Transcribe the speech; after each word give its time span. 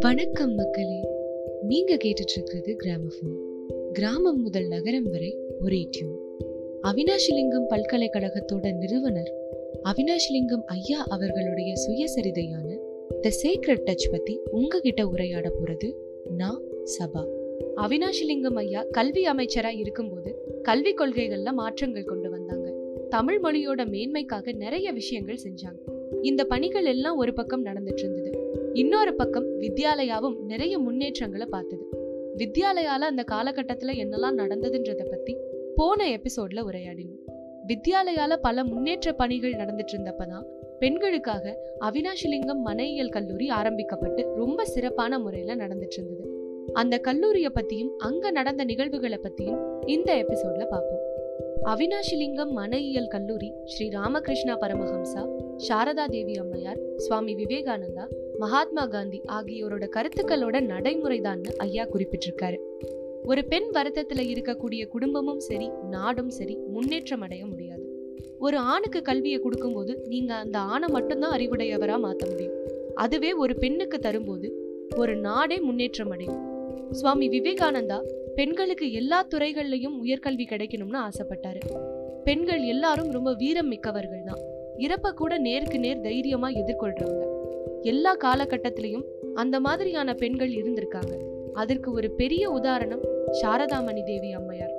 வணக்கம் 0.00 0.54
மக்களே. 0.54 1.00
நீங்க 1.62 1.94
கேட்டுட்டு 1.94 2.32
இருக்கிறது 2.36 2.76
கிராமபோன் 2.84 3.36
கிராமம் 3.92 4.42
முதல் 4.42 4.66
நகரம் 4.66 5.02
வரை 5.02 5.38
ஒரே 5.60 5.86
டியூன் 5.90 6.18
அவினாஷிலிங்கம் 6.82 7.66
பல்கலைக்கழகத்தோட 7.68 8.74
நிறுவனர் 8.74 9.32
அவினாஷிலிங்கம் 9.84 10.64
ஐயா 10.66 11.04
அவர்களுடைய 11.08 11.74
சுயசரிதையான 11.74 12.78
த 13.20 13.30
சீக்ரெட் 13.42 13.84
டச் 13.84 14.10
பத்தி 14.10 14.40
உங்ககிட்ட 14.50 15.08
உரையாட 15.08 15.48
போறது 15.48 15.94
நான் 16.36 16.62
சபா. 16.98 17.26
அவினாஷிலிங்கம் 17.76 18.54
ஐயா 18.54 18.84
கல்வி 18.90 19.24
அமைச்சரா 19.24 19.78
இருக்கும்போது 19.78 20.60
கல்வி 20.62 20.94
கொள்கைகள்ல 20.94 21.52
மாற்றங்கள் 21.52 22.04
கொண்டு 22.04 22.30
வந்தாங்க. 22.30 22.74
தமிழ் 23.08 23.40
மொழியோட 23.42 23.84
மேன்மைக்காக 23.84 24.54
நிறைய 24.54 24.92
விஷயங்கள் 24.92 25.38
செஞ்சாங்க. 25.44 25.94
இந்த 26.22 26.44
பணிகள் 26.44 26.84
எல்லாம் 26.84 27.16
ஒரு 27.16 27.32
பக்கம் 27.32 27.64
நடந்துட்டு 27.64 27.98
இருந்தது 27.98 28.52
இன்னொரு 28.72 29.14
பக்கம் 29.14 29.60
வித்யாலயாவும் 29.60 30.40
நிறைய 30.40 30.78
முன்னேற்றங்களை 30.78 31.46
பார்த்தது. 31.50 31.88
வித்யாலயால 32.36 33.06
அந்த 33.10 33.24
காலகட்டத்துல 33.32 33.90
என்னெல்லாம் 33.92 34.36
நடந்ததுன்றத 34.36 35.10
பத்தி 35.10 35.36
போன 35.74 36.08
எபிசோட்ல 36.08 36.62
உரையாடினோம். 36.70 37.24
வித்யாலயால 37.66 38.36
பல 38.36 38.64
முன்னேற்ற 38.64 39.12
பணிகள் 39.12 39.52
நடந்துட்டு 39.52 39.92
இருந்தப்பதான் 39.92 40.44
பெண்களுக்காக 40.78 41.74
அவினாஷிலிங்கம் 41.80 42.60
மனையியல் 42.64 43.08
கல்லூரி 43.08 43.48
ஆரம்பிக்கப்பட்டு 43.48 44.34
ரொம்ப 44.34 44.64
சிறப்பான 44.64 45.18
முறையில 45.18 45.56
நடந்துட்டு 45.56 45.92
இருந்தது 45.92 46.30
அந்த 46.72 46.98
கல்லூரியை 46.98 47.50
பத்தியும் 47.54 47.90
அங்க 47.96 48.30
நடந்த 48.30 48.64
நிகழ்வுகளை 48.64 49.20
பத்தியும் 49.22 49.88
இந்த 49.88 50.14
எபிசோட்ல 50.14 50.64
பார்ப்போம். 50.64 51.04
அவினாஷிலிங்கம் 51.64 52.50
மனையியல் 52.50 53.08
கல்லூரி 53.08 53.52
ஸ்ரீ 53.64 53.88
ராமகிருஷ்ணா 53.88 54.58
பரமஹம்சா 54.58 55.45
சாரதா 55.56 56.06
தேவி 56.06 56.34
அம்மையார் 56.34 56.78
சுவாமி 56.96 57.34
விவேகானந்தா 57.34 58.04
மகாத்மா 58.38 58.86
காந்தி 58.86 59.22
ஆகியோரோட 59.26 59.84
கருத்துக்களோட 59.96 60.60
நடைமுறைதான்னு 60.60 61.56
ஐயா 61.56 61.84
குறிப்பிட்டிருக்காரு. 61.84 62.58
ஒரு 63.24 63.44
பெண் 63.44 63.68
வருத்தத்துல 63.72 64.24
இருக்கக்கூடிய 64.24 64.86
குடும்பமும் 64.86 65.40
சரி 65.40 65.70
நாடும் 65.90 66.30
சரி 66.30 66.56
முன்னேற்றம் 66.56 67.20
அடைய 67.20 67.46
முடியாது. 67.46 67.84
ஒரு 68.38 68.56
ஆணுக்கு 68.56 69.02
கல்வியை 69.02 69.38
கொடுக்கும்போது 69.38 70.02
நீங்க 70.04 70.34
அந்த 70.34 70.58
ஆணை 70.58 70.88
மட்டும்தான் 70.88 71.38
அறிவுடையவரா 71.38 71.96
மாத்த 71.96 72.30
முடியும். 72.30 72.54
அதுவே 72.94 73.32
ஒரு 73.32 73.56
பெண்ணுக்கு 73.56 73.98
தரும்போது 73.98 74.52
ஒரு 74.96 75.16
நாடே 75.16 75.60
முன்னேற்றம் 75.60 76.10
அடையும். 76.10 76.42
சுவாமி 76.90 77.28
விவேகானந்தா 77.28 78.00
பெண்களுக்கு 78.34 78.92
எல்லா 78.92 79.26
துறைகள்லயும் 79.34 79.98
உயர்கல்வி 80.04 80.46
கிடைக்கணும்னு 80.50 81.08
ஆசைப்பட்டாரு. 81.08 81.60
பெண்கள் 82.24 82.62
எல்லாரும் 82.62 83.10
ரொம்ப 83.10 83.34
வீரம் 83.34 83.68
மிக்கவர்கள் 83.68 84.22
தான் 84.24 84.54
இறப்ப 84.78 85.12
கூட 85.12 85.38
நேருக்கு 85.38 85.78
நேர் 85.78 86.00
தைரியமா 86.00 86.48
எதிர்கொள்றவங்க. 86.48 87.24
எல்லா 87.82 88.16
காலகட்டத்திலையும் 88.16 89.04
அந்த 89.34 89.60
மாதிரியான 89.60 90.14
பெண்கள் 90.14 90.50
இருந்திருக்காங்க. 90.50 91.18
அதற்கு 91.52 91.92
ஒரு 91.92 92.10
பெரிய 92.10 92.50
உதாரணம் 92.50 93.02
சாரதாமணி 93.42 94.02
தேவி 94.02 94.32
அம்மையார். 94.32 94.74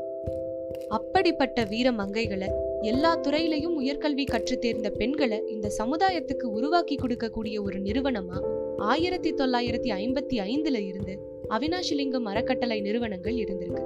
அப்படிப்பட்ட 0.87 1.63
வீர 1.63 1.91
மங்கைகளை 1.91 2.47
எல்லா 2.81 3.19
துறையிலையும் 3.19 3.75
உயர்கல்வி 3.79 4.23
கற்று 4.25 4.59
தேர்ந்த 4.59 4.89
பெண்களை 4.89 5.43
இந்த 5.47 5.71
சமுதாயத்துக்கு 5.77 6.43
உருவாக்கி 6.43 6.95
கொடுக்கக்கூடிய 6.95 7.63
ஒரு 7.63 7.79
நிறுவனமா 7.79 8.55
ஆயிரத்தி 8.77 9.33
தொள்ளாயிரத்தி 9.33 9.91
ஐம்பத்தி 9.91 10.37
ஐந்துல 10.37 10.85
இருந்து 10.85 11.19
அவினாஷிலிங்கம் 11.49 12.23
அறக்கட்டளை 12.23 12.81
நிறுவனங்கள் 12.81 13.33
இருந்திருக்கு. 13.33 13.83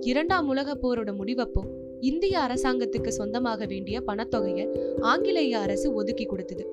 இரண்டாம் 0.00 0.48
உலக 0.48 0.76
போரோட 0.82 1.08
முடிவப்போ 1.24 1.60
இந்திய 2.02 2.38
அரசாங்கத்துக்கு 2.38 3.08
சொந்தமாக 3.08 3.66
வேண்டிய 3.66 4.02
பணத்தொகையை 4.06 4.64
ஆங்கிலேய 5.00 5.58
அரசு 5.58 5.92
ஒதுக்கி 5.92 6.24
கொடுத்தது. 6.24 6.64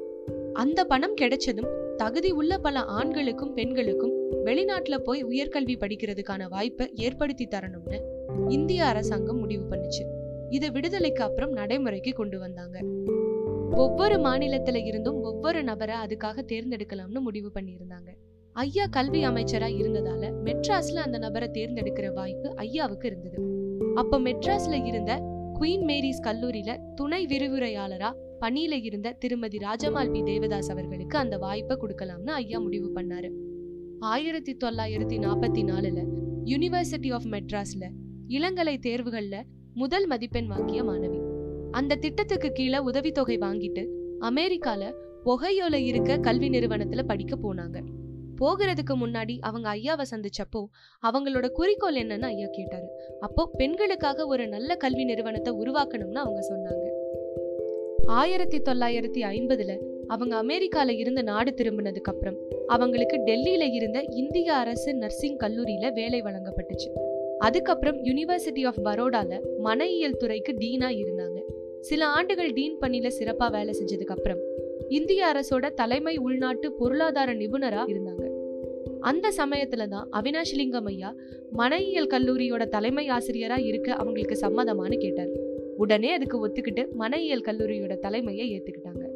அந்த 0.54 0.86
பணம் 0.86 1.16
கிடைச்சதும் 1.22 1.96
தகுதி 1.98 2.32
உள்ள 2.32 2.58
பல 2.58 2.80
ஆண்களுக்கும் 2.80 3.54
பெண்களுக்கும் 3.54 4.16
வெளிநாட்டுல 4.46 4.98
போய் 4.98 5.26
உயர்கல்வி 5.26 5.76
படிக்கிறதுக்கான 5.80 6.50
வாய்ப்பை 6.50 6.92
ஏற்படுத்தி 6.96 7.48
தரணும்னு 7.48 8.00
இந்திய 8.48 8.86
அரசாங்கம் 8.86 9.40
முடிவு 9.40 9.66
பண்ணுச்சு. 9.70 10.04
இது 10.50 10.72
விடுதலைக்கு 10.72 11.24
அப்புறம் 11.24 11.52
நடைமுறைக்கு 11.52 12.14
கொண்டு 12.14 12.40
வந்தாங்க. 12.40 12.80
ஒவ்வொரு 13.76 14.16
மாநிலத்துல 14.16 14.86
இருந்தும் 14.86 15.22
ஒவ்வொரு 15.22 15.64
நபரை 15.64 15.96
அதுக்காக 16.06 16.46
தேர்ந்தெடுக்கலாம்னு 16.46 17.20
முடிவு 17.20 17.52
பண்ணியிருந்தாங்க. 17.54 18.10
ஐயா 18.60 18.86
கல்வி 18.86 19.26
அமைச்சரா 19.26 19.68
இருந்ததால 19.82 20.30
மெட்ராஸ்ல 20.44 20.96
அந்த 20.96 21.18
நபரை 21.18 21.48
தேர்ந்தெடுக்கிற 21.48 22.14
வாய்ப்பு 22.14 22.56
ஐயாவுக்கு 22.56 23.06
இருந்தது. 23.06 23.38
அப்ப 23.96 24.20
மெட்ராஸ்ல 24.20 24.86
இருந்த 24.86 25.14
குயின் 25.60 25.84
மேரிஸ் 25.84 26.22
கல்லூரியில 26.24 26.78
துணை 26.96 27.26
விரிவுரையாளரா 27.26 28.10
பணியில 28.42 28.84
இருந்த 28.84 29.12
திருமதி 29.12 29.58
ராஜமால் 29.58 30.12
பி. 30.12 30.24
தேவதாஸ் 30.24 30.72
அவர்களுக்கு 30.72 31.18
அந்த 31.18 31.38
வாய்ப்பை 31.38 31.78
கொடுக்கலாம்னு 31.78 32.32
ஐயா 32.32 32.60
முடிவு 32.60 32.90
பண்ணாரு. 32.96 33.30
ஆயிரத்தி 34.00 34.58
தொள்ளாயிரத்தி 34.64 35.18
நாற்பத்தி 35.26 35.64
நாலுல 35.72 36.04
யூனிவர்சிட்டி 36.46 37.14
ஆஃப் 37.14 37.28
மெட்ராஸ்ல 37.28 37.86
இளங்கலை 38.28 38.76
தேர்வுகள்ல 38.88 39.42
முதல் 39.74 40.08
மதிப்பெண் 40.08 40.48
வாங்கிய 40.48 40.84
மாணவி. 40.84 41.22
அந்த 41.72 41.96
திட்டத்துக்கு 41.96 42.52
கீழே 42.52 42.78
உதவித்தொகை 42.78 43.38
வாங்கிட்டு 43.38 43.86
அமெரிக்கால 44.20 44.92
ஒகையோல 45.26 45.74
இருக்க 45.74 46.18
கல்வி 46.18 46.50
நிறுவனத்துல 46.50 47.04
படிக்க 47.04 47.36
போனாங்க. 47.36 48.08
போகிறதுக்கு 48.42 48.94
முன்னாடி 48.94 49.38
அவங்க 49.40 49.74
ஐயாவை 49.74 50.04
சந்திச்சப்போ 50.12 50.66
அவங்களோட 51.12 51.50
குறிக்கோள் 51.50 51.96
என்னன்னு 51.96 52.22
ஐயா 52.22 52.48
கேட்டாரு. 52.52 52.88
அப்போ 53.20 53.50
பெண்களுக்காக 53.58 54.26
ஒரு 54.26 54.48
நல்ல 54.48 54.76
கல்வி 54.76 55.04
நிறுவனத்தை 55.04 55.54
உருவாக்கணும்னு 55.54 56.14
அவங்க 56.14 56.48
சொன்னாங்க. 56.50 56.98
ஆயிரத்தி 58.06 58.58
தொள்ளாயிரத்தி 58.58 59.22
ஐம்பதுல 59.32 59.78
அவங்க 60.08 60.44
அமெரிக்கால 60.44 60.90
இருந்து 60.90 61.24
நாடு 61.24 61.52
திரும்பினதுக்கு 61.52 62.12
அப்புறம் 62.12 62.36
அவங்களுக்கு 62.68 63.18
டெல்லியில 63.18 63.74
இருந்த 63.74 64.02
இந்திய 64.02 64.54
அரசு 64.54 64.94
நர்சிங் 64.94 65.38
கல்லூரியில 65.38 65.94
வேலை 65.94 66.22
வழங்கப்பட்டுச்சு. 66.22 66.92
அதுக்கப்புறம் 67.38 68.04
யூனிவர்சிட்டி 68.04 68.68
ஆஃப் 68.68 68.80
பரோடால 68.80 69.42
மனையியல் 69.58 70.18
துறைக்கு 70.18 70.52
டீனா 70.52 70.88
இருந்தாங்க. 70.96 71.42
சில 71.80 72.06
ஆண்டுகள் 72.06 72.54
டீன் 72.54 72.78
பணியில 72.82 73.12
சிறப்பா 73.20 73.52
வேலை 73.52 73.76
செஞ்சதுக்கு 73.80 74.16
அப்புறம் 74.16 74.49
இந்திய 74.90 75.34
அரசோட 75.34 75.74
தலைமை 75.74 76.18
உள்நாட்டு 76.18 76.74
பொருளாதார 76.74 77.34
நிபுணரா 77.34 77.84
இருந்தாங்க. 77.86 78.28
அந்த 79.00 79.32
சமயத்துல 79.38 79.88
தான் 79.88 80.10
அவினாஷிலிங்கம் 80.12 80.86
ஐயா 80.86 81.16
மனையியல் 81.58 82.08
கல்லூரியோட 82.08 82.68
தலைமை 82.68 83.10
ஆசிரியரா 83.10 83.66
இருக்க 83.66 83.94
அவங்களுக்கு 83.94 84.38
சம்மதமானு 84.42 84.98
கேட்டார். 84.98 85.28
உடனே 85.78 86.14
அதுக்கு 86.14 86.48
ஒத்துக்கிட்டு 86.48 86.88
மனையியல் 87.00 87.42
கல்லூரியோட 87.42 87.98
தலைமையை 87.98 88.50
ஏத்துக்கிட்டாங்க. 88.52 89.08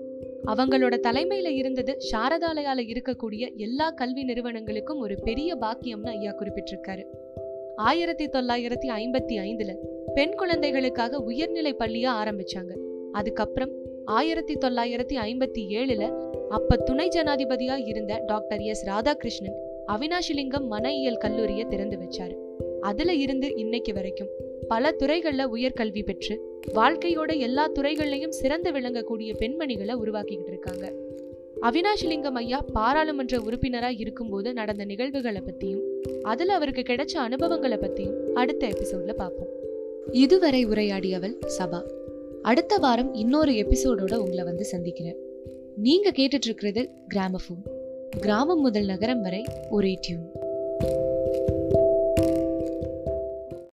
அவங்களோட 0.47 1.00
தலைமையில 1.07 1.47
இருந்தது 1.47 1.97
சாரதாலயால 2.11 2.79
இருக்கக்கூடிய 2.79 3.55
எல்லா 3.55 3.90
கல்வி 3.90 4.23
நிறுவனங்களுக்கும் 4.23 5.00
ஒரு 5.00 5.16
பெரிய 5.23 5.55
பாக்கியம்னு 5.55 6.09
ஐயா 6.09 6.35
குறிப்பிட்டிருக்காரு. 6.40 7.05
ஆயிரத்தி 7.75 8.28
தொள்ளாயிரத்தி 8.28 8.88
ஐம்பத்தி 8.88 9.38
ஐந்துல 9.38 9.75
பெண் 10.13 10.35
குழந்தைகளுக்காக 10.35 11.19
உயர்நிலை 11.19 11.75
பள்ளியா 11.79 12.09
ஆரம்பிச்சாங்க. 12.23 12.78
அதுக்கப்புறம் 13.11 13.82
ஆயிரத்தி 14.06 14.53
தொள்ளாயிரத்தி 14.53 15.14
ஐம்பத்தி 15.25 15.68
ஏழுல 15.69 16.31
அப்ப 16.50 16.75
துணை 16.75 17.08
ஜனாதிபதியா 17.08 17.88
இருந்த 17.88 18.24
டாக்டர் 18.25 18.59
எஸ் 18.59 18.86
ராதாகிருஷ்ணன் 18.88 19.56
அவினாஷிலிங்கம் 19.88 20.68
மனையியல் 20.72 21.18
கல்லூரியை 21.18 21.66
திறந்து 21.66 21.97
வச்சாரு. 21.97 22.36
அதுல 22.81 23.14
இருந்து 23.14 23.56
இன்னைக்கு 23.56 23.94
வரைக்கும் 23.94 24.28
பல 24.68 24.91
துறைகள்ல 24.91 25.47
உயர்கல்வி 25.53 26.03
பெற்று 26.03 26.62
வாழ்க்கையோட 26.74 27.40
எல்லா 27.40 27.69
துறைகள்லயும் 27.69 28.30
சிறந்து 28.30 28.72
விளங்கக்கூடிய 28.72 29.34
பெண்மணிகளை 29.40 29.94
உருவாக்கிக்கிட்டு 29.94 30.47
இருக்காங்க. 30.47 30.94
அவினாஷிலிங்கம் 31.62 32.34
ஐயா 32.34 32.66
பாராளுமன்ற 32.74 33.38
உறுப்பினரா 33.38 33.94
இருக்கும்போது 33.97 34.53
நடந்த 34.53 34.85
நிகழ்வுகளை 34.85 35.41
பத்தியும் 35.41 35.81
அதுல 36.22 36.53
அவருக்கு 36.53 36.81
கிடைச்ச 36.81 37.12
அனுபவங்களை 37.12 37.78
பத்தியும் 37.78 38.34
அடுத்த 38.34 38.68
எபிசோட்ல 38.68 39.14
பார்ப்போம். 39.14 39.50
இதுவரை 40.12 40.66
உரையாடியவள் 40.66 41.38
சபா. 41.59 41.81
அடுத்த 42.43 42.77
வாரம் 42.77 43.13
இன்னொரு 43.13 43.51
எபிசோடோட 43.51 44.15
உங்களை 44.15 44.43
வந்து 44.43 44.65
சந்திக்கிறேன். 44.65 45.17
நீங்க 45.75 46.11
கேட்டுட்டு 46.11 46.41
இருக்கிறது 46.41 46.90
கிராமஃபோன் 47.16 47.63
கிராமம் 48.09 48.61
முதல் 48.61 48.85
நகரம் 48.85 49.22
வரை 49.22 49.45
ஒரே 49.69 49.97
டியூன் 50.01 50.42